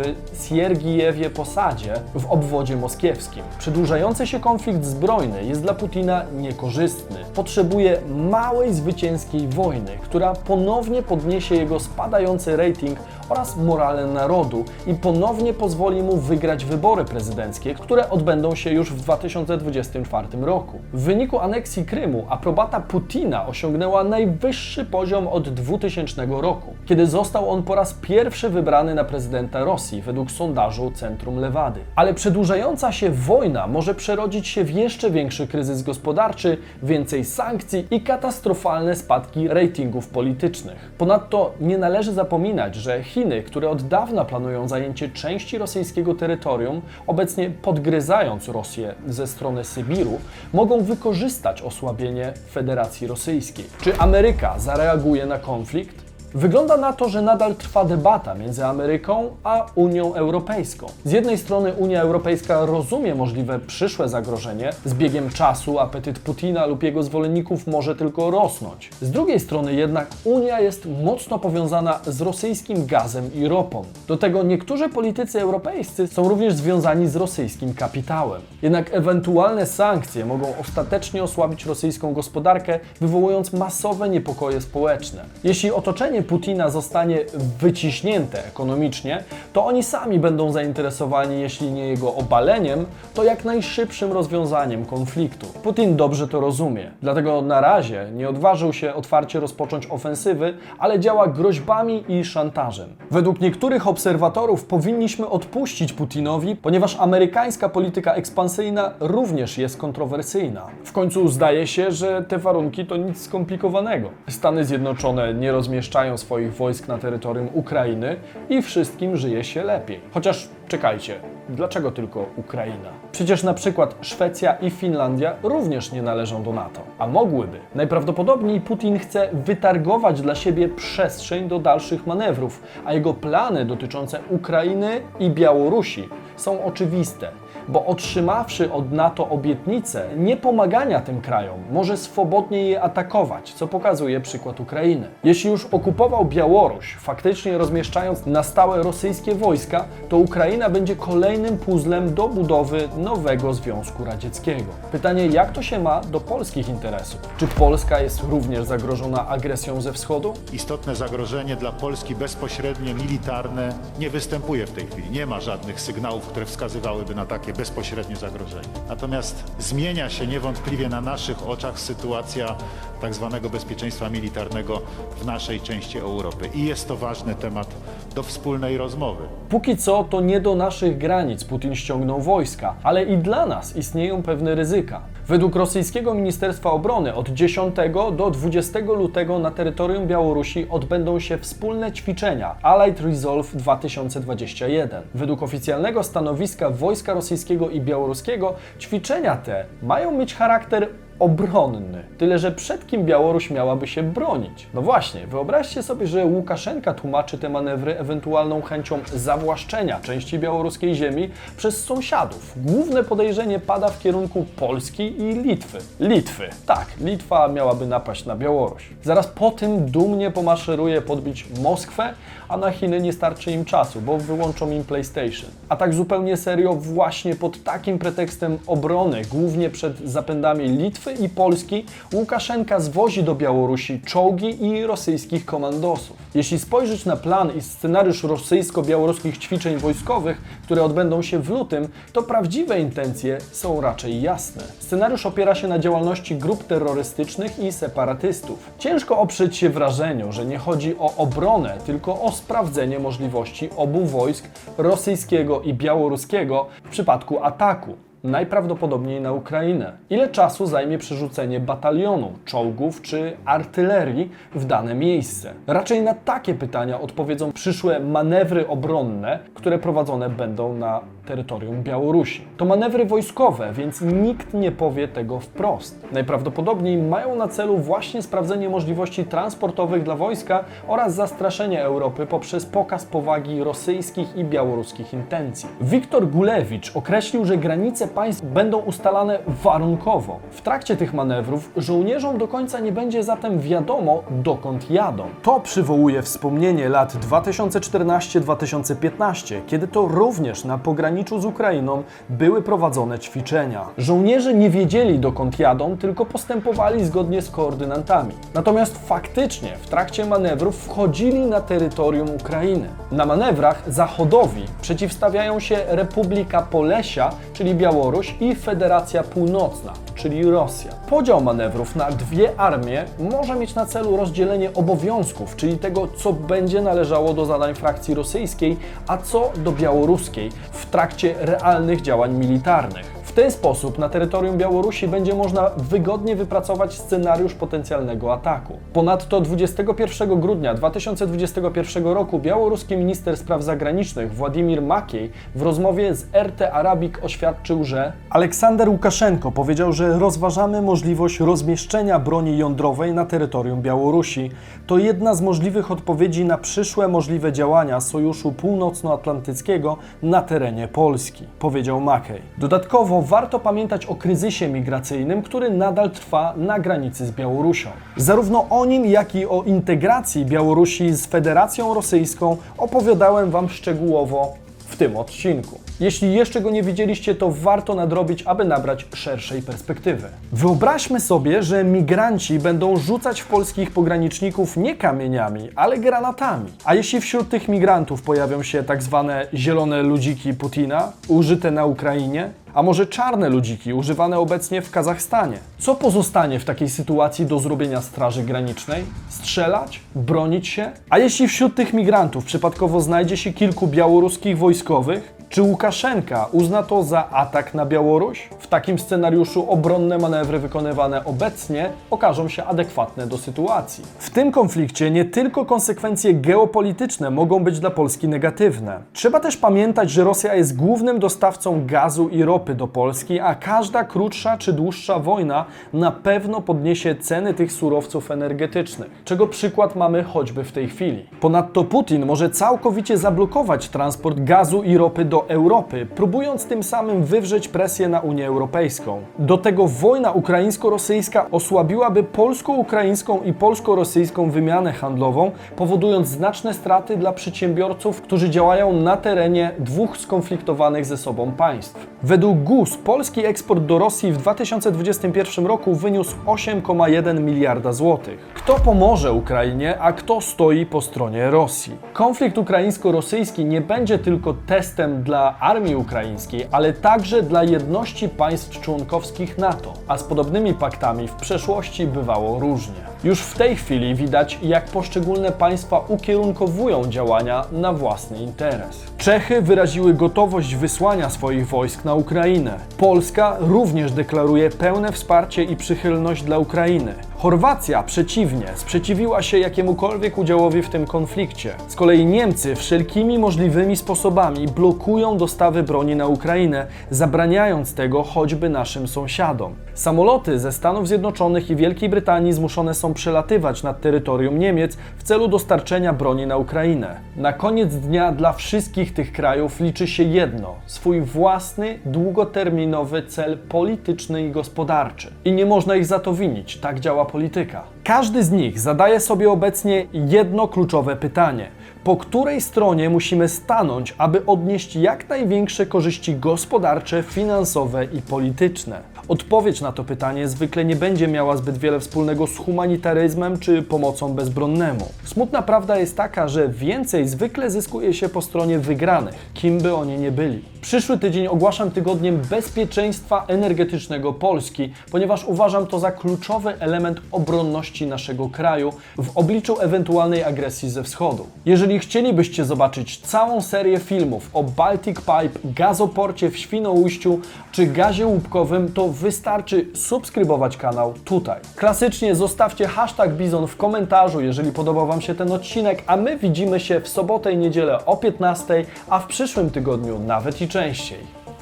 Siergijewie 0.49 1.31
Posadzie 1.31 1.95
w 2.15 2.31
obwodzie 2.31 2.77
moskiewskim. 2.77 3.43
Przedłużający 3.59 4.27
się 4.27 4.41
konflikt 4.41 4.85
zbrojny 4.85 5.45
jest 5.45 5.63
dla 5.63 5.75
Putina 5.75 6.25
niekorzystny. 6.37 7.17
Potrzebuje 7.35 8.01
małej 8.31 8.75
zwycięskiej 8.75 9.49
wojny, 9.49 9.99
która 10.03 10.35
ponownie 10.35 11.03
podniesie 11.03 11.55
jego 11.55 11.81
spadający 11.81 12.57
rating 12.57 12.99
oraz 13.29 13.57
morale 13.57 14.07
narodu 14.07 14.65
i 14.87 14.95
ponownie 14.95 15.55
pozwoli 15.55 16.03
mu 16.03 16.17
wygrać 16.17 16.65
wybory 16.65 17.05
prezydenckie, 17.05 17.75
które 17.75 18.11
odbędą 18.11 18.55
się 18.55 18.71
już 18.71 18.93
w 18.93 19.01
2024 19.01 20.29
roku. 20.41 20.79
W 20.93 21.01
wyniku 21.01 21.39
aneksji 21.39 21.85
Krymu 21.85 22.27
aprobata 22.29 22.81
Putina 22.81 23.47
osiągnęła 23.47 24.05
najwyższy 24.05 24.85
poziom 24.85 25.29
od 25.29 25.49
2000 25.49 25.98
roku, 26.29 26.75
kiedy 26.87 27.07
został 27.07 27.51
on 27.51 27.63
po 27.63 27.75
raz 27.75 27.95
pierwszy 27.95 28.49
wybrany 28.49 28.95
na 28.95 29.05
prezydenta 29.05 29.65
Rosji 29.65 30.03
według 30.03 30.31
sondażu 30.31 30.91
Centrum 30.91 31.39
Lewady. 31.39 31.81
Ale 31.97 32.15
przedłużająca 32.15 32.93
się 32.93 33.11
wojna 33.11 33.67
może 33.67 33.95
przerodzić 33.95 34.49
się 34.49 34.65
w 34.65 34.71
jeszcze 34.71 35.11
większy 35.11 35.47
kryzys 35.49 35.83
gospodarczy, 35.83 36.59
więcej 36.83 37.25
sankcji 37.25 37.87
i 37.91 38.01
katastrofalne 38.01 38.97
spadki 38.97 39.49
ratingów 39.49 40.09
politycznych. 40.09 40.91
Ponadto 40.99 41.55
nie 41.61 41.79
należy 41.79 42.13
zapominać, 42.13 42.75
że 42.75 43.03
Chiny, 43.03 43.43
które 43.43 43.71
od 43.71 43.83
dawna 43.83 44.25
planują 44.25 44.69
zajęcie 44.69 45.09
części 45.09 45.59
rosyjskiego 45.59 46.15
terytorium, 46.15 46.83
obecnie 47.07 47.51
podgryzając 47.51 48.49
Rosję 48.49 48.95
ze 49.07 49.27
strony 49.27 49.65
Sybiru, 49.65 50.19
mogą 50.53 50.81
wykorzystać 50.81 51.63
osłabienie 51.63 52.33
Federacji 52.51 53.07
Rosyjskiej. 53.07 53.65
Czy 53.81 53.99
Ameryka 53.99 54.59
zareaguje 54.59 55.27
na 55.27 55.39
konflikt? 55.39 55.88
Wygląda 56.35 56.77
na 56.77 56.93
to, 56.93 57.09
że 57.09 57.23
nadal 57.23 57.55
trwa 57.55 57.85
debata 57.85 58.35
między 58.35 58.67
Ameryką 58.67 59.31
a 59.45 59.67
Unią 59.75 60.15
Europejską. 60.15 60.87
Z 61.05 61.13
jednej 61.13 61.39
strony 61.39 61.75
Unia 61.75 62.03
Europejska 62.03 62.67
rozumie 62.67 63.15
możliwe 63.15 63.59
przyszłe 63.59 64.09
zagrożenie, 64.09 64.71
z 64.85 64.95
biegiem 64.95 65.31
czasu 65.31 65.79
apetyt 65.79 66.19
Putina 66.19 66.67
lub 66.67 66.83
jego 66.83 67.03
zwolenników 67.03 67.67
może 67.67 67.97
tylko 67.97 68.31
rosnąć. 68.31 68.91
Z 69.01 69.11
drugiej 69.11 69.41
strony 69.41 69.75
jednak 69.75 70.07
Unia 70.25 70.61
jest 70.61 70.89
mocno 71.05 71.39
powiązana 71.39 72.01
z 72.07 72.21
rosyjskim 72.21 72.87
gazem 72.87 73.35
i 73.35 73.49
ropą. 73.49 73.85
Do 74.09 74.17
tego 74.17 74.43
niektórzy 74.43 74.89
politycy 74.89 75.41
europejscy 75.41 76.07
są 76.07 76.29
również 76.29 76.55
związani 76.55 77.09
z 77.09 77.17
rosyjskim 77.17 77.75
kapitałem. 77.75 78.43
Jednak 78.63 78.95
ewentualne 78.95 79.67
sankcje 79.67 80.25
mogą 80.25 80.47
ostatecznie 80.61 81.23
osłabić 81.23 81.67
rosyjską 81.67 82.13
gospodarkę, 82.13 82.81
wywołując 83.01 83.53
masowe 83.53 84.09
niepokoje 84.09 84.61
społeczne. 84.61 85.25
Jeśli 85.45 85.71
otoczenie 85.71 86.18
Putina 86.23 86.71
zostanie 86.71 87.19
wyciśnięte 87.61 88.47
ekonomicznie, 88.47 89.25
to 89.53 89.67
oni 89.67 89.83
sami 89.83 90.19
będą 90.19 90.53
zainteresowani, 90.53 91.41
jeśli 91.41 91.73
nie 91.73 91.89
jego 91.89 92.15
obaleniem, 92.15 92.87
to 93.15 93.25
jak 93.25 93.45
najszybszym 93.45 94.13
rozwiązaniem 94.13 94.85
konfliktu. 94.85 95.47
Putin 95.63 95.97
dobrze 95.97 96.29
to 96.29 96.41
rozumie, 96.41 96.91
dlatego 97.03 97.43
na 97.43 97.61
razie 97.61 98.07
nie 98.15 98.29
odważył 98.29 98.73
się 98.73 98.95
otwarcie 98.95 99.41
rozpocząć 99.41 99.87
ofensywy, 99.91 100.55
ale 100.79 101.01
działa 101.01 101.27
groźbami 101.27 102.05
i 102.09 102.25
szantażem. 102.25 102.89
Według 103.11 103.41
niektórych 103.41 103.89
obserwatorów 103.89 104.65
powinniśmy 104.65 105.29
odpuścić 105.29 105.93
Putinowi, 105.93 106.57
ponieważ 106.57 106.97
amerykańska 107.01 107.69
polityka 107.69 108.15
ekspansyjna 108.15 108.93
również 109.01 109.59
jest 109.59 109.77
kontrowersyjna. 109.77 110.67
W 110.85 110.93
końcu 110.93 111.29
zdaje 111.29 111.67
się, 111.67 111.93
że 111.93 112.23
te 112.23 112.39
warunki 112.39 112.87
to 112.87 112.97
nic 112.97 113.23
skomplikowanego. 113.23 114.11
Stany 114.29 114.65
Zjednoczone 114.65 115.35
nie 115.35 115.53
rozmieszczają 115.53 116.08
swoich 116.17 116.55
wojsk 116.55 116.89
na 116.89 116.99
terytorium 116.99 117.49
Ukrainy 117.55 118.17
i 118.49 118.63
wszystkim 118.63 119.17
żyje 119.17 119.45
się 119.45 119.63
lepiej. 119.63 120.01
Chociaż 120.13 120.49
czekajcie, 120.69 121.21
dlaczego 121.49 121.91
tylko 121.91 122.27
Ukraina? 122.37 122.91
Przecież 123.13 123.43
na 123.43 123.55
przykład 123.55 123.97
Szwecja 124.01 124.53
i 124.53 124.71
Finlandia 124.71 125.35
również 125.43 125.93
nie 125.93 126.03
należą 126.03 126.43
do 126.43 126.53
NATO, 126.53 126.81
a 126.99 127.07
mogłyby. 127.07 127.59
Najprawdopodobniej 127.75 128.61
Putin 128.61 128.99
chce 128.99 129.29
wytargować 129.33 130.23
dla 130.23 130.35
siebie 130.35 130.69
przestrzeń 130.69 131.49
do 131.49 131.59
dalszych 131.59 132.07
manewrów, 132.07 132.63
a 132.85 132.93
jego 132.93 133.15
plany 133.15 133.65
dotyczące 133.65 134.21
Ukrainy 134.31 135.01
i 135.21 135.31
Białorusi 135.31 136.09
są 136.37 136.65
oczywiste. 136.65 137.29
Bo 137.69 137.87
otrzymawszy 137.87 138.73
od 138.73 138.93
NATO 138.93 139.29
obietnicę 139.29 140.09
niepomagania 140.17 141.01
tym 141.01 141.21
krajom, 141.21 141.59
może 141.71 141.97
swobodnie 141.97 142.69
je 142.69 142.83
atakować, 142.83 143.53
co 143.53 143.67
pokazuje 143.67 144.21
przykład 144.21 144.61
Ukrainy. 144.61 145.09
Jeśli 145.25 145.51
już 145.51 145.65
okupował 145.65 146.25
Białoruś, 146.25 146.97
faktycznie 147.01 147.59
rozmieszczając 147.59 148.27
na 148.27 148.43
stałe 148.43 148.83
rosyjskie 148.83 149.35
wojska, 149.35 149.85
to 150.09 150.17
Ukraina 150.17 150.71
będzie 150.71 150.97
kolejnym 150.97 151.59
puzzlem 151.59 152.15
do 152.15 152.29
budowy 152.29 152.89
nowego 152.97 153.55
Związku 153.55 154.05
Radzieckiego. 154.05 154.73
Pytanie, 154.93 155.27
jak 155.27 155.53
to 155.53 155.63
się 155.63 155.79
ma 155.79 156.01
do 156.01 156.21
polskich 156.21 156.69
interesów? 156.69 157.21
Czy 157.37 157.47
Polska 157.47 158.01
jest 158.01 158.23
również 158.23 158.65
zagrożona 158.65 159.29
agresją 159.29 159.81
ze 159.81 159.93
wschodu? 159.93 160.35
Istotne 160.53 160.95
zagrożenie 160.95 161.57
dla 161.57 161.73
Polski 161.73 162.15
bezpośrednie, 162.15 162.95
militarne 162.95 163.75
nie 163.99 164.11
występuje 164.11 164.67
w 164.67 164.71
tej 164.71 164.87
chwili. 164.87 165.11
Nie 165.11 165.27
ma 165.27 165.41
żadnych 165.41 165.81
sygnałów, 165.81 166.27
które 166.27 166.47
wskazywałyby 166.47 167.15
na 167.15 167.27
takie 167.39 167.53
bezpośrednie 167.53 168.17
zagrożenie. 168.17 168.69
Natomiast 168.89 169.45
zmienia 169.59 170.11
się 170.11 170.27
niewątpliwie 170.27 170.89
na 170.89 171.01
naszych 171.01 171.49
oczach 171.49 171.81
sytuacja 171.81 172.57
tak 173.01 173.15
zwanego 173.15 173.51
bezpieczeństwa 173.51 174.11
militarnego 174.11 174.81
w 175.21 175.27
naszej 175.27 175.61
części 175.61 175.99
Europy. 175.99 176.49
I 176.55 176.65
jest 176.65 176.89
to 176.89 176.97
ważny 176.97 177.35
temat 177.35 177.69
do 178.15 178.23
wspólnej 178.23 178.77
rozmowy. 178.77 179.25
Póki 179.49 179.77
co 179.77 180.05
to 180.05 180.21
nie 180.21 180.41
do 180.41 180.55
naszych 180.55 180.99
granic 180.99 181.45
Putin 181.45 181.75
ściągnął 181.75 182.21
wojska, 182.21 182.75
ale 182.83 183.05
i 183.05 183.19
dla 183.19 183.47
nas 183.47 183.77
istnieją 183.77 184.23
pewne 184.23 184.55
ryzyka. 184.55 185.01
Według 185.29 185.57
rosyjskiego 185.57 186.15
Ministerstwa 186.15 186.71
Obrony 186.71 187.15
od 187.15 187.29
10 187.29 187.77
do 188.17 188.31
20 188.31 188.79
lutego 188.79 189.39
na 189.39 189.51
terytorium 189.51 190.07
Białorusi 190.07 190.67
odbędą 190.71 191.21
się 191.21 191.39
wspólne 191.39 191.93
ćwiczenia 191.93 192.57
Allied 192.63 193.01
Resolve 193.01 193.57
2021. 193.57 195.03
Według 195.15 195.43
oficjalnego 195.43 196.03
stanowiska 196.03 196.71
wojska 196.71 197.15
rosyjskiego 197.15 197.71
i 197.71 197.81
białoruskiego 197.81 198.55
ćwiczenia 198.81 199.37
te 199.37 199.65
mają 199.83 200.13
mieć 200.13 200.35
charakter 200.35 200.89
obronny. 201.19 202.05
Tyle, 202.19 202.39
że 202.39 202.53
przed 202.53 202.87
kim 202.87 203.05
Białoruś 203.05 203.51
miałaby 203.51 203.87
się 203.87 204.03
bronić? 204.03 204.67
No 204.75 204.83
właśnie, 204.83 205.27
wyobraźcie 205.27 205.83
sobie, 205.83 206.07
że 206.07 206.25
Łukaszenka 206.25 206.95
tłumaczy 206.95 207.39
te 207.39 207.49
manewry 207.49 207.99
ewentualną 207.99 208.63
chęcią 208.63 208.99
zawłaszczenia 209.15 210.01
części 210.01 210.39
białoruskiej 210.39 210.95
ziemi 210.95 211.31
przez 211.57 211.85
sąsiadów. 211.85 212.55
Główne 212.57 213.05
podejrzenie 213.05 213.59
pada 213.59 213.89
w 213.89 213.99
kierunku 213.99 214.47
Polski 214.57 215.23
i 215.23 215.33
Litwy. 215.33 215.79
Litwy. 216.01 216.49
Tak, 216.67 216.87
Litwa 217.01 217.49
miałaby 217.49 217.87
napaść 217.87 218.27
na 218.27 218.37
Białoruś. 218.37 218.91
Zaraz 219.03 219.27
po 219.27 219.51
tym 219.51 219.91
dumnie 219.91 220.31
pomaszeruje 220.31 221.03
podbić 221.03 221.47
Moskwę, 221.63 222.15
a 222.49 222.57
na 222.57 222.71
Chiny 222.71 223.01
nie 223.01 223.13
starczy 223.13 223.51
im 223.53 223.65
czasu, 223.65 224.01
bo 224.01 224.19
wyłączą 224.19 224.71
im 224.71 224.85
PlayStation. 224.85 225.51
A 225.69 225.77
tak 225.77 225.95
zupełnie 225.95 226.37
serio, 226.37 226.75
właśnie 226.75 227.35
pod 227.35 227.63
takim 227.63 227.99
pretekstem 227.99 228.59
obrony, 228.67 229.23
głównie 229.31 229.71
przed 229.71 229.99
zapędami 229.99 230.69
Litwy 230.69 231.08
i 231.13 231.29
Polski, 231.29 231.85
Łukaszenka 232.15 232.81
zwozi 232.81 233.23
do 233.23 233.35
Białorusi 233.35 234.01
czołgi 234.01 234.65
i 234.67 234.87
rosyjskich 234.87 235.45
komandosów. 235.45 236.17
Jeśli 236.35 236.59
spojrzeć 236.59 237.05
na 237.05 237.17
plan 237.17 237.51
i 237.57 237.63
scenariusz 237.63 238.25
rosyjsko-białoruskich 238.25 239.39
ćwiczeń 239.39 239.77
wojskowych, 239.77 240.41
które 240.63 240.83
odbędą 240.83 241.23
się 241.23 241.39
w 241.39 241.51
lutym, 241.51 241.89
to 242.13 242.23
prawdziwe 242.23 242.81
intencje 242.81 243.39
są 243.53 243.81
raczej 243.81 244.23
jasne. 244.23 244.63
Scenariusz 244.79 245.27
opiera 245.27 245.55
się 245.55 245.69
na 245.69 245.79
działalności 245.79 246.37
grup 246.37 246.65
terrorystycznych 246.65 247.59
i 247.59 247.73
separatystów. 247.73 248.71
Ciężko 248.79 249.19
oprzeć 249.19 249.57
się 249.57 249.71
wrażeniu, 249.71 250.33
że 250.33 250.47
nie 250.47 250.59
chodzi 250.59 250.99
o 250.99 251.17
obronę, 251.17 251.79
tylko 251.87 252.23
o 252.23 252.33
sprawdzenie 252.33 252.99
możliwości 252.99 253.71
obu 253.77 254.07
wojsk 254.07 254.49
rosyjskiego 254.79 255.61
i 255.61 255.75
białoruskiego 255.75 256.67
w 256.85 256.89
przypadku 256.89 257.45
ataku 257.45 258.08
najprawdopodobniej 258.25 259.21
na 259.21 259.33
Ukrainę. 259.33 259.93
Ile 260.11 260.29
czasu 260.29 260.67
zajmie 260.67 260.99
przerzucenie 260.99 261.61
batalionu, 261.61 262.33
czołgów 262.45 263.03
czy 263.03 263.37
artylerii 263.45 264.31
w 264.55 264.65
dane 264.65 264.95
miejsce? 264.95 265.55
Raczej 265.67 266.03
na 266.03 266.15
takie 266.15 266.55
pytania 266.55 267.01
odpowiedzą 267.01 267.53
przyszłe 267.53 268.01
manewry 268.01 268.69
obronne, 268.69 269.39
które 269.55 269.79
prowadzone 269.79 270.31
będą 270.31 270.75
na 270.75 271.01
terytorium 271.27 271.83
Białorusi. 271.83 272.45
To 272.57 272.65
manewry 272.65 273.07
wojskowe, 273.07 273.73
więc 273.73 274.01
nikt 274.01 274.55
nie 274.55 274.73
powie 274.73 275.09
tego 275.09 275.41
wprost. 275.41 276.07
Najprawdopodobniej 276.13 276.97
mają 276.97 277.37
na 277.37 277.49
celu 277.49 277.79
właśnie 277.79 278.23
sprawdzenie 278.23 278.69
możliwości 278.69 279.25
transportowych 279.25 280.03
dla 280.03 280.17
wojska 280.17 280.65
oraz 280.87 281.15
zastraszenie 281.15 281.83
Europy 281.83 282.27
poprzez 282.27 282.67
pokaz 282.67 283.05
powagi 283.05 283.65
rosyjskich 283.65 284.37
i 284.37 284.45
białoruskich 284.45 285.13
intencji. 285.13 285.69
Wiktor 285.81 286.29
Gulewicz 286.29 286.97
określił, 286.97 287.45
że 287.45 287.57
granice 287.57 288.09
państw 288.19 288.45
będą 288.45 288.79
ustalane 288.79 289.39
warunkowo. 289.47 290.39
W 290.51 290.61
trakcie 290.61 290.97
tych 290.97 291.15
manewrów 291.15 291.71
żołnierzom 291.77 292.39
do 292.39 292.49
końca 292.49 292.81
nie 292.81 292.93
będzie 292.93 293.23
zatem 293.23 293.61
wiadomo, 293.61 294.23
dokąd 294.31 294.91
jadą. 294.91 295.25
To 295.43 295.61
przywołuje 295.61 296.23
wspomnienie 296.23 296.89
lat 296.89 297.15
2014-2015, 297.15 299.61
kiedy 299.67 299.89
to 299.89 300.09
również 300.09 300.65
na 300.65 300.79
pograniczu 300.79 301.41
z 301.41 301.45
Ukrainą 301.45 302.03
były 302.29 302.63
prowadzone 302.63 303.19
ćwiczenia. 303.19 303.87
Żołnierze 303.99 304.55
nie 304.55 304.71
wiedzieli, 304.71 305.19
dokąd 305.19 305.59
jadą, 305.59 305.97
tylko 305.97 306.27
postępowali 306.27 307.05
zgodnie 307.05 307.43
z 307.43 307.51
koordynatami. 307.51 308.33
Natomiast 308.55 309.09
faktycznie 309.09 309.77
w 309.77 309.89
trakcie 309.89 310.27
manewrów 310.27 310.77
wchodzili 310.77 311.41
na 311.41 311.61
terytorium 311.61 312.29
Ukrainy. 312.41 312.89
Na 313.13 313.27
manewrach 313.27 313.83
Zachodowi 313.87 314.65
przeciwstawiają 314.81 315.61
się 315.61 315.79
Republika 315.87 316.63
Polesia, 316.63 317.31
czyli 317.53 317.75
Białoruś, 317.75 317.98
i 318.41 318.55
Federacja 318.55 319.23
Północna, 319.23 319.93
czyli 320.15 320.51
Rosja. 320.51 320.93
Podział 321.09 321.41
manewrów 321.41 321.97
na 321.97 322.11
dwie 322.11 322.61
armie 322.61 323.05
może 323.31 323.57
mieć 323.57 323.75
na 323.75 323.87
celu 323.87 324.17
rozdzielenie 324.17 324.75
obowiązków, 324.75 325.57
czyli 325.57 325.79
tego, 325.79 326.09
co 326.17 326.33
będzie 326.33 326.83
należało 326.83 327.35
do 327.35 327.47
zadań 327.47 327.75
frakcji 327.75 328.15
rosyjskiej, 328.15 328.77
a 329.07 329.17
co 329.17 329.53
do 329.57 329.73
białoruskiej 329.73 330.51
w 330.73 330.87
trakcie 330.87 331.35
realnych 331.39 332.03
działań 332.03 332.35
militarnych. 332.35 333.18
Ten 333.39 333.51
sposób 333.51 333.99
na 333.99 334.09
terytorium 334.09 334.59
Białorusi 334.59 335.09
będzie 335.09 335.35
można 335.35 335.71
wygodnie 335.77 336.37
wypracować 336.37 336.95
scenariusz 336.95 337.55
potencjalnego 337.55 338.33
ataku. 338.33 338.79
Ponadto 338.93 339.41
21 339.41 340.41
grudnia 340.41 340.75
2021 340.75 342.05
roku 342.05 342.39
białoruski 342.39 342.97
minister 342.97 343.37
spraw 343.37 343.63
zagranicznych 343.63 344.35
Władimir 344.35 344.83
Makiej 344.83 345.31
w 345.55 345.63
rozmowie 345.63 346.15
z 346.15 346.27
RT 346.35 346.63
Arabik 346.73 347.25
oświadczył, 347.25 347.85
że 347.85 348.13
Aleksander 348.31 348.89
Łukaszenko 348.89 349.53
powiedział, 349.53 349.93
że 349.93 350.19
rozważamy 350.19 350.83
możliwość 350.83 351.41
rozmieszczenia 351.41 352.19
broni 352.19 352.59
jądrowej 352.59 353.15
na 353.15 353.25
terytorium 353.25 353.83
Białorusi. 353.83 354.51
To 354.87 354.99
jedna 354.99 355.35
z 355.35 355.43
możliwych 355.43 355.91
odpowiedzi 355.91 356.45
na 356.45 356.59
przyszłe 356.59 357.09
możliwe 357.09 357.53
działania 357.53 358.01
Sojuszu 358.01 358.53
Północnoatlantyckiego 358.53 359.97
na 360.23 360.43
terenie 360.43 360.89
Polski, 360.89 361.45
powiedział 361.59 362.01
Mackey. 362.01 362.43
Dodatkowo 362.59 363.28
warto 363.29 363.59
pamiętać 363.59 364.07
o 364.07 364.15
kryzysie 364.15 364.69
migracyjnym, 364.69 365.43
który 365.43 365.71
nadal 365.71 366.11
trwa 366.11 366.55
na 366.57 366.79
granicy 366.79 367.27
z 367.27 367.31
Białorusią. 367.31 367.91
Zarówno 368.17 368.67
o 368.71 368.85
nim, 368.85 369.07
jak 369.07 369.35
i 369.35 369.47
o 369.47 369.63
integracji 369.63 370.47
Białorusi 370.47 371.13
z 371.15 371.27
Federacją 371.27 371.95
Rosyjską 371.95 372.57
opowiadałem 372.79 373.51
Wam 373.51 373.69
szczegółowo 373.69 374.55
w 374.79 374.97
tym 374.97 375.17
odcinku. 375.17 375.81
Jeśli 376.01 376.35
jeszcze 376.35 376.61
go 376.61 376.71
nie 376.71 376.83
widzieliście, 376.83 377.35
to 377.35 377.51
warto 377.51 377.95
nadrobić, 377.95 378.43
aby 378.47 378.65
nabrać 378.65 379.07
szerszej 379.15 379.63
perspektywy. 379.63 380.29
Wyobraźmy 380.53 381.21
sobie, 381.21 381.63
że 381.63 381.85
migranci 381.85 382.59
będą 382.59 382.97
rzucać 382.97 383.41
w 383.41 383.47
polskich 383.47 383.91
pograniczników 383.91 384.77
nie 384.77 384.97
kamieniami, 384.97 385.69
ale 385.77 385.99
granatami. 385.99 386.73
A 386.85 386.95
jeśli 386.95 387.21
wśród 387.21 387.49
tych 387.49 387.69
migrantów 387.69 388.23
pojawią 388.23 388.63
się 388.63 388.83
tak 388.83 389.03
zwane 389.03 389.47
zielone 389.55 390.03
ludziki 390.03 390.55
Putina, 390.55 391.13
użyte 391.29 391.71
na 391.71 391.85
Ukrainie, 391.85 392.51
a 392.75 392.83
może 392.83 393.07
czarne 393.07 393.49
ludziki 393.49 393.93
używane 393.93 394.39
obecnie 394.39 394.83
w 394.83 394.91
Kazachstanie. 394.91 395.59
Co 395.79 395.95
pozostanie 395.95 396.61
w 396.61 396.65
takiej 396.65 396.89
sytuacji 396.89 397.47
do 397.47 397.59
zrobienia 397.59 398.03
Straży 398.03 398.43
Granicznej? 398.43 399.05
Strzelać? 399.29 400.01
Bronić 400.15 400.69
się? 400.69 400.93
A 401.11 401.19
jeśli 401.19 401.49
wśród 401.49 401.75
tych 401.75 401.93
migrantów 401.93 402.45
przypadkowo 402.45 403.01
znajdzie 403.01 403.37
się 403.37 403.53
kilku 403.53 403.87
białoruskich 403.87 404.59
wojskowych? 404.59 405.38
Czy 405.49 405.63
Łukaszenka 405.63 406.49
uzna 406.53 406.83
to 406.83 407.03
za 407.03 407.31
atak 407.31 407.75
na 407.75 407.87
Białoruś? 407.87 408.49
W 408.59 408.67
takim 408.67 408.99
scenariuszu 408.99 409.71
obronne 409.71 410.19
manewry 410.19 410.59
wykonywane 410.59 411.25
obecnie 411.25 411.91
okażą 412.11 412.49
się 412.49 412.65
adekwatne 412.65 413.27
do 413.27 413.39
sytuacji. 413.39 414.05
W 414.19 414.31
tym 414.31 414.53
konflikcie 414.53 415.11
nie 415.11 415.25
tylko 415.25 415.65
konsekwencje 415.65 416.35
geopolityczne 416.35 417.31
mogą 417.31 417.65
być 417.65 417.81
dla 417.81 417.91
Polski 417.91 418.29
negatywne. 418.29 419.01
Trzeba 419.13 419.41
też 419.41 419.57
pamiętać, 419.57 420.11
że 420.11 420.25
Rosja 420.25 420.55
jest 420.55 420.77
głównym 420.77 421.19
dostawcą 421.19 421.87
gazu 421.87 422.29
i 422.29 422.43
ropy 422.43 422.75
do 422.75 422.89
Polski, 422.89 423.41
a 423.41 423.55
każda 423.55 424.05
krótsza 424.05 424.59
czy 424.59 424.73
dłuższa 424.73 425.19
wojna 425.19 425.65
na 425.93 426.11
pewno 426.11 426.61
podniesie 426.61 427.15
ceny 427.15 427.55
tych 427.55 427.73
surowców 427.73 428.31
energetycznych, 428.31 429.11
czego 429.25 429.47
przykład 429.47 429.97
mamy 429.97 430.23
choćby 430.23 430.65
w 430.65 430.73
tej 430.73 430.89
chwili. 430.89 431.27
Ponadto 431.41 431.85
Putin 431.85 432.27
może 432.27 432.51
całkowicie 432.51 433.19
zablokować 433.19 433.89
transport 433.89 434.41
gazu 434.41 434.83
i 434.83 434.97
ropy 434.97 435.25
do 435.25 435.38
do 435.39 435.49
Europy, 435.49 436.07
próbując 436.15 436.67
tym 436.67 436.83
samym 436.83 437.25
wywrzeć 437.25 437.69
presję 437.69 438.09
na 438.09 438.21
Unię 438.21 438.47
Europejską. 438.47 439.23
Do 439.39 439.59
tego 439.59 439.87
wojna 439.87 440.33
ukraińsko-rosyjska 440.33 441.47
osłabiłaby 441.51 442.23
polsko-ukraińską 442.23 443.43
i 443.43 443.53
polsko-rosyjską 443.53 444.51
wymianę 444.51 444.93
handlową, 444.93 445.51
powodując 445.77 446.29
znaczne 446.29 446.75
straty 446.75 447.17
dla 447.17 447.33
przedsiębiorców, 447.33 448.21
którzy 448.23 448.51
działają 448.51 448.93
na 448.93 449.17
terenie 449.17 449.71
dwóch 449.79 450.17
skonfliktowanych 450.17 451.05
ze 451.05 451.17
sobą 451.17 451.53
państw. 451.53 452.07
Według 452.23 452.59
GUS 452.59 452.97
polski 452.97 453.47
eksport 453.47 453.83
do 453.83 453.99
Rosji 453.99 454.33
w 454.33 454.37
2021 454.37 455.67
roku 455.67 455.95
wyniósł 455.95 456.37
8,1 456.47 457.41
miliarda 457.41 457.93
złotych. 457.93 458.39
Kto 458.55 458.75
pomoże 458.75 459.33
Ukrainie, 459.33 459.99
a 459.99 460.13
kto 460.13 460.41
stoi 460.41 460.87
po 460.87 461.01
stronie 461.01 461.51
Rosji? 461.51 461.93
Konflikt 462.13 462.59
ukraińsko-rosyjski 462.59 463.65
nie 463.65 463.81
będzie 463.81 464.19
tylko 464.19 464.55
testem 464.67 465.23
dla 465.29 465.59
armii 465.61 465.97
ukraińskiej, 465.97 466.67
ale 466.71 466.93
także 466.93 467.43
dla 467.43 467.65
jedności 467.65 468.29
państw 468.29 468.81
członkowskich 468.81 469.59
NATO, 469.59 469.93
a 470.09 470.19
z 470.19 470.25
podobnymi 470.25 470.75
paktami 470.75 471.29
w 471.29 471.35
przeszłości 471.35 472.07
bywało 472.07 472.61
różnie. 472.61 473.01
Już 473.25 473.41
w 473.41 473.59
tej 473.59 473.77
chwili 473.77 474.15
widać, 474.15 474.59
jak 474.63 474.85
poszczególne 474.85 475.53
państwa 475.53 476.05
ukierunkowują 476.09 477.05
działania 477.05 477.65
na 477.73 477.93
własny 477.93 478.39
interes. 478.39 479.03
Czechy 479.17 479.63
wyraziły 479.63 480.15
gotowość 480.15 480.77
wysłania 480.77 481.31
swoich 481.31 481.69
wojsk 481.69 482.05
na 482.05 482.15
Ukrainę. 482.15 482.79
Polska 482.99 483.57
również 483.61 484.13
deklaruje 484.13 484.71
pełne 484.71 485.13
wsparcie 485.13 485.65
i 485.65 485.77
przychylność 485.77 486.43
dla 486.43 486.59
Ukrainy. 486.59 487.15
Chorwacja 487.39 488.03
przeciwnie, 488.03 488.67
sprzeciwiła 488.75 489.43
się 489.43 489.59
jakiemukolwiek 489.59 490.39
udziałowi 490.39 490.83
w 490.83 490.89
tym 490.89 491.07
konflikcie. 491.07 491.75
Z 491.89 491.95
kolei 491.95 492.27
Niemcy 492.27 492.77
wszelkimi 492.77 493.39
możliwymi 493.39 493.97
sposobami 493.97 494.69
blokują 494.69 495.37
dostawy 495.37 495.83
broni 495.83 496.17
na 496.17 496.27
Ukrainę, 496.27 496.87
zabraniając 497.11 497.95
tego 497.95 498.23
choćby 498.23 498.69
naszym 498.69 499.09
sąsiadom. 499.09 499.75
Samoloty 499.95 500.59
ze 500.59 500.73
Stanów 500.73 501.09
Zjednoczonych 501.09 501.71
i 501.71 501.77
Wielkiej 501.77 502.09
Brytanii 502.09 502.53
zmuszone 502.53 502.95
są 502.95 503.08
przelatywać 503.15 503.83
nad 503.83 504.01
terytorium 504.01 504.59
Niemiec 504.59 504.97
w 505.17 505.23
celu 505.23 505.49
dostarczenia 505.49 506.13
broni 506.13 506.47
na 506.47 506.57
Ukrainę. 506.57 507.21
Na 507.37 507.53
koniec 507.53 507.95
dnia 507.95 508.33
dla 508.33 508.53
wszystkich 508.53 509.15
tych 509.15 509.33
krajów 509.33 509.81
liczy 509.81 510.07
się 510.07 510.23
jedno: 510.23 510.75
swój 510.87 511.21
własny, 511.21 511.99
długoterminowy 512.05 513.23
cel 513.23 513.59
polityczny 513.59 514.43
i 514.43 514.51
gospodarczy. 514.51 515.31
I 515.45 515.53
nie 515.53 515.67
można 515.67 515.97
ich 515.97 516.07
za 516.07 516.19
to 516.19 516.35
winić, 516.35 516.77
tak 516.77 517.01
działa 517.01 517.25
polityka. 517.25 517.83
Każdy 518.05 518.45
z 518.45 518.51
nich 518.51 518.81
zadaje 518.81 519.21
sobie 519.21 519.51
obecnie 519.51 520.07
jedno 520.13 520.69
kluczowe 520.69 521.17
pytanie: 521.17 521.69
po 522.05 522.17
której 522.17 522.61
stronie 522.61 523.11
musimy 523.11 523.49
stanąć, 523.49 524.15
aby 524.19 524.47
odnieść 524.47 524.97
jak 524.97 525.29
największe 525.29 525.87
korzyści 525.87 526.35
gospodarcze, 526.35 527.23
finansowe 527.23 528.05
i 528.05 528.23
polityczne? 528.23 529.01
Odpowiedź 529.29 529.81
na 529.81 529.93
to 529.93 530.05
pytanie 530.05 530.49
zwykle 530.49 530.85
nie 530.85 530.97
będzie 530.97 531.29
miała 531.29 531.57
zbyt 531.57 531.79
wiele 531.79 532.01
wspólnego 532.01 532.47
z 532.47 532.57
humanitaryzmem 532.57 533.59
czy 533.59 533.83
pomocą 533.83 534.35
bezbronnemu. 534.35 535.09
Smutna 535.25 535.63
prawda 535.63 535.99
jest 535.99 536.17
taka, 536.17 536.49
że 536.49 536.69
więcej 536.69 537.29
zwykle 537.29 537.71
zyskuje 537.71 538.15
się 538.15 538.29
po 538.29 538.43
stronie 538.43 538.79
wygranych, 538.79 539.35
kim 539.55 539.79
by 539.79 539.95
oni 539.95 540.19
nie 540.19 540.31
byli. 540.31 540.63
Przyszły 540.81 541.19
tydzień 541.19 541.47
ogłaszam 541.47 541.91
tygodniem 541.91 542.43
bezpieczeństwa 542.51 543.45
energetycznego 543.49 544.33
Polski, 544.33 544.93
ponieważ 545.11 545.45
uważam 545.45 545.87
to 545.87 545.99
za 545.99 546.13
kluczowy 546.13 546.81
element 546.81 547.21
obronności 547.33 548.07
naszego 548.07 548.49
kraju 548.49 548.93
w 549.19 549.37
obliczu 549.39 549.81
ewentualnej 549.81 550.45
agresji 550.45 550.91
ze 550.91 551.03
wschodu. 551.03 551.47
Jeżeli 551.67 551.99
chcielibyście 551.99 552.65
zobaczyć 552.65 553.21
całą 553.21 553.61
serię 553.63 553.99
filmów 553.99 554.51
o 554.53 554.63
Baltic 554.65 555.17
Pipe, 555.17 555.59
gazoporcie 555.65 556.51
w 556.51 556.59
Świnoujściu 556.59 557.41
czy 557.73 557.87
gazie 557.87 558.27
łupkowym, 558.27 558.93
to 558.93 559.09
wystarczy 559.09 559.87
subskrybować 559.95 560.77
kanał 560.77 561.15
tutaj. 561.25 561.61
Klasycznie 561.77 562.35
zostawcie 562.35 562.87
hashtag 562.87 563.33
Bizon 563.33 563.67
w 563.67 563.77
komentarzu, 563.77 564.41
jeżeli 564.41 564.73
podobał 564.73 565.07
Wam 565.07 565.21
się 565.21 565.35
ten 565.35 565.53
odcinek, 565.53 566.03
a 566.07 566.17
my 566.17 566.37
widzimy 566.37 566.81
się 566.81 567.01
w 567.01 567.09
sobotę 567.09 567.53
i 567.53 567.57
niedzielę 567.57 568.07
o 568.07 568.17
15, 568.17 568.85
a 569.09 569.19
w 569.19 569.27
przyszłym 569.27 569.71
tygodniu 569.71 570.19
nawet 570.19 570.61
i 570.63 570.68
częściej. 570.69 571.19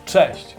Cześć! 0.06 0.54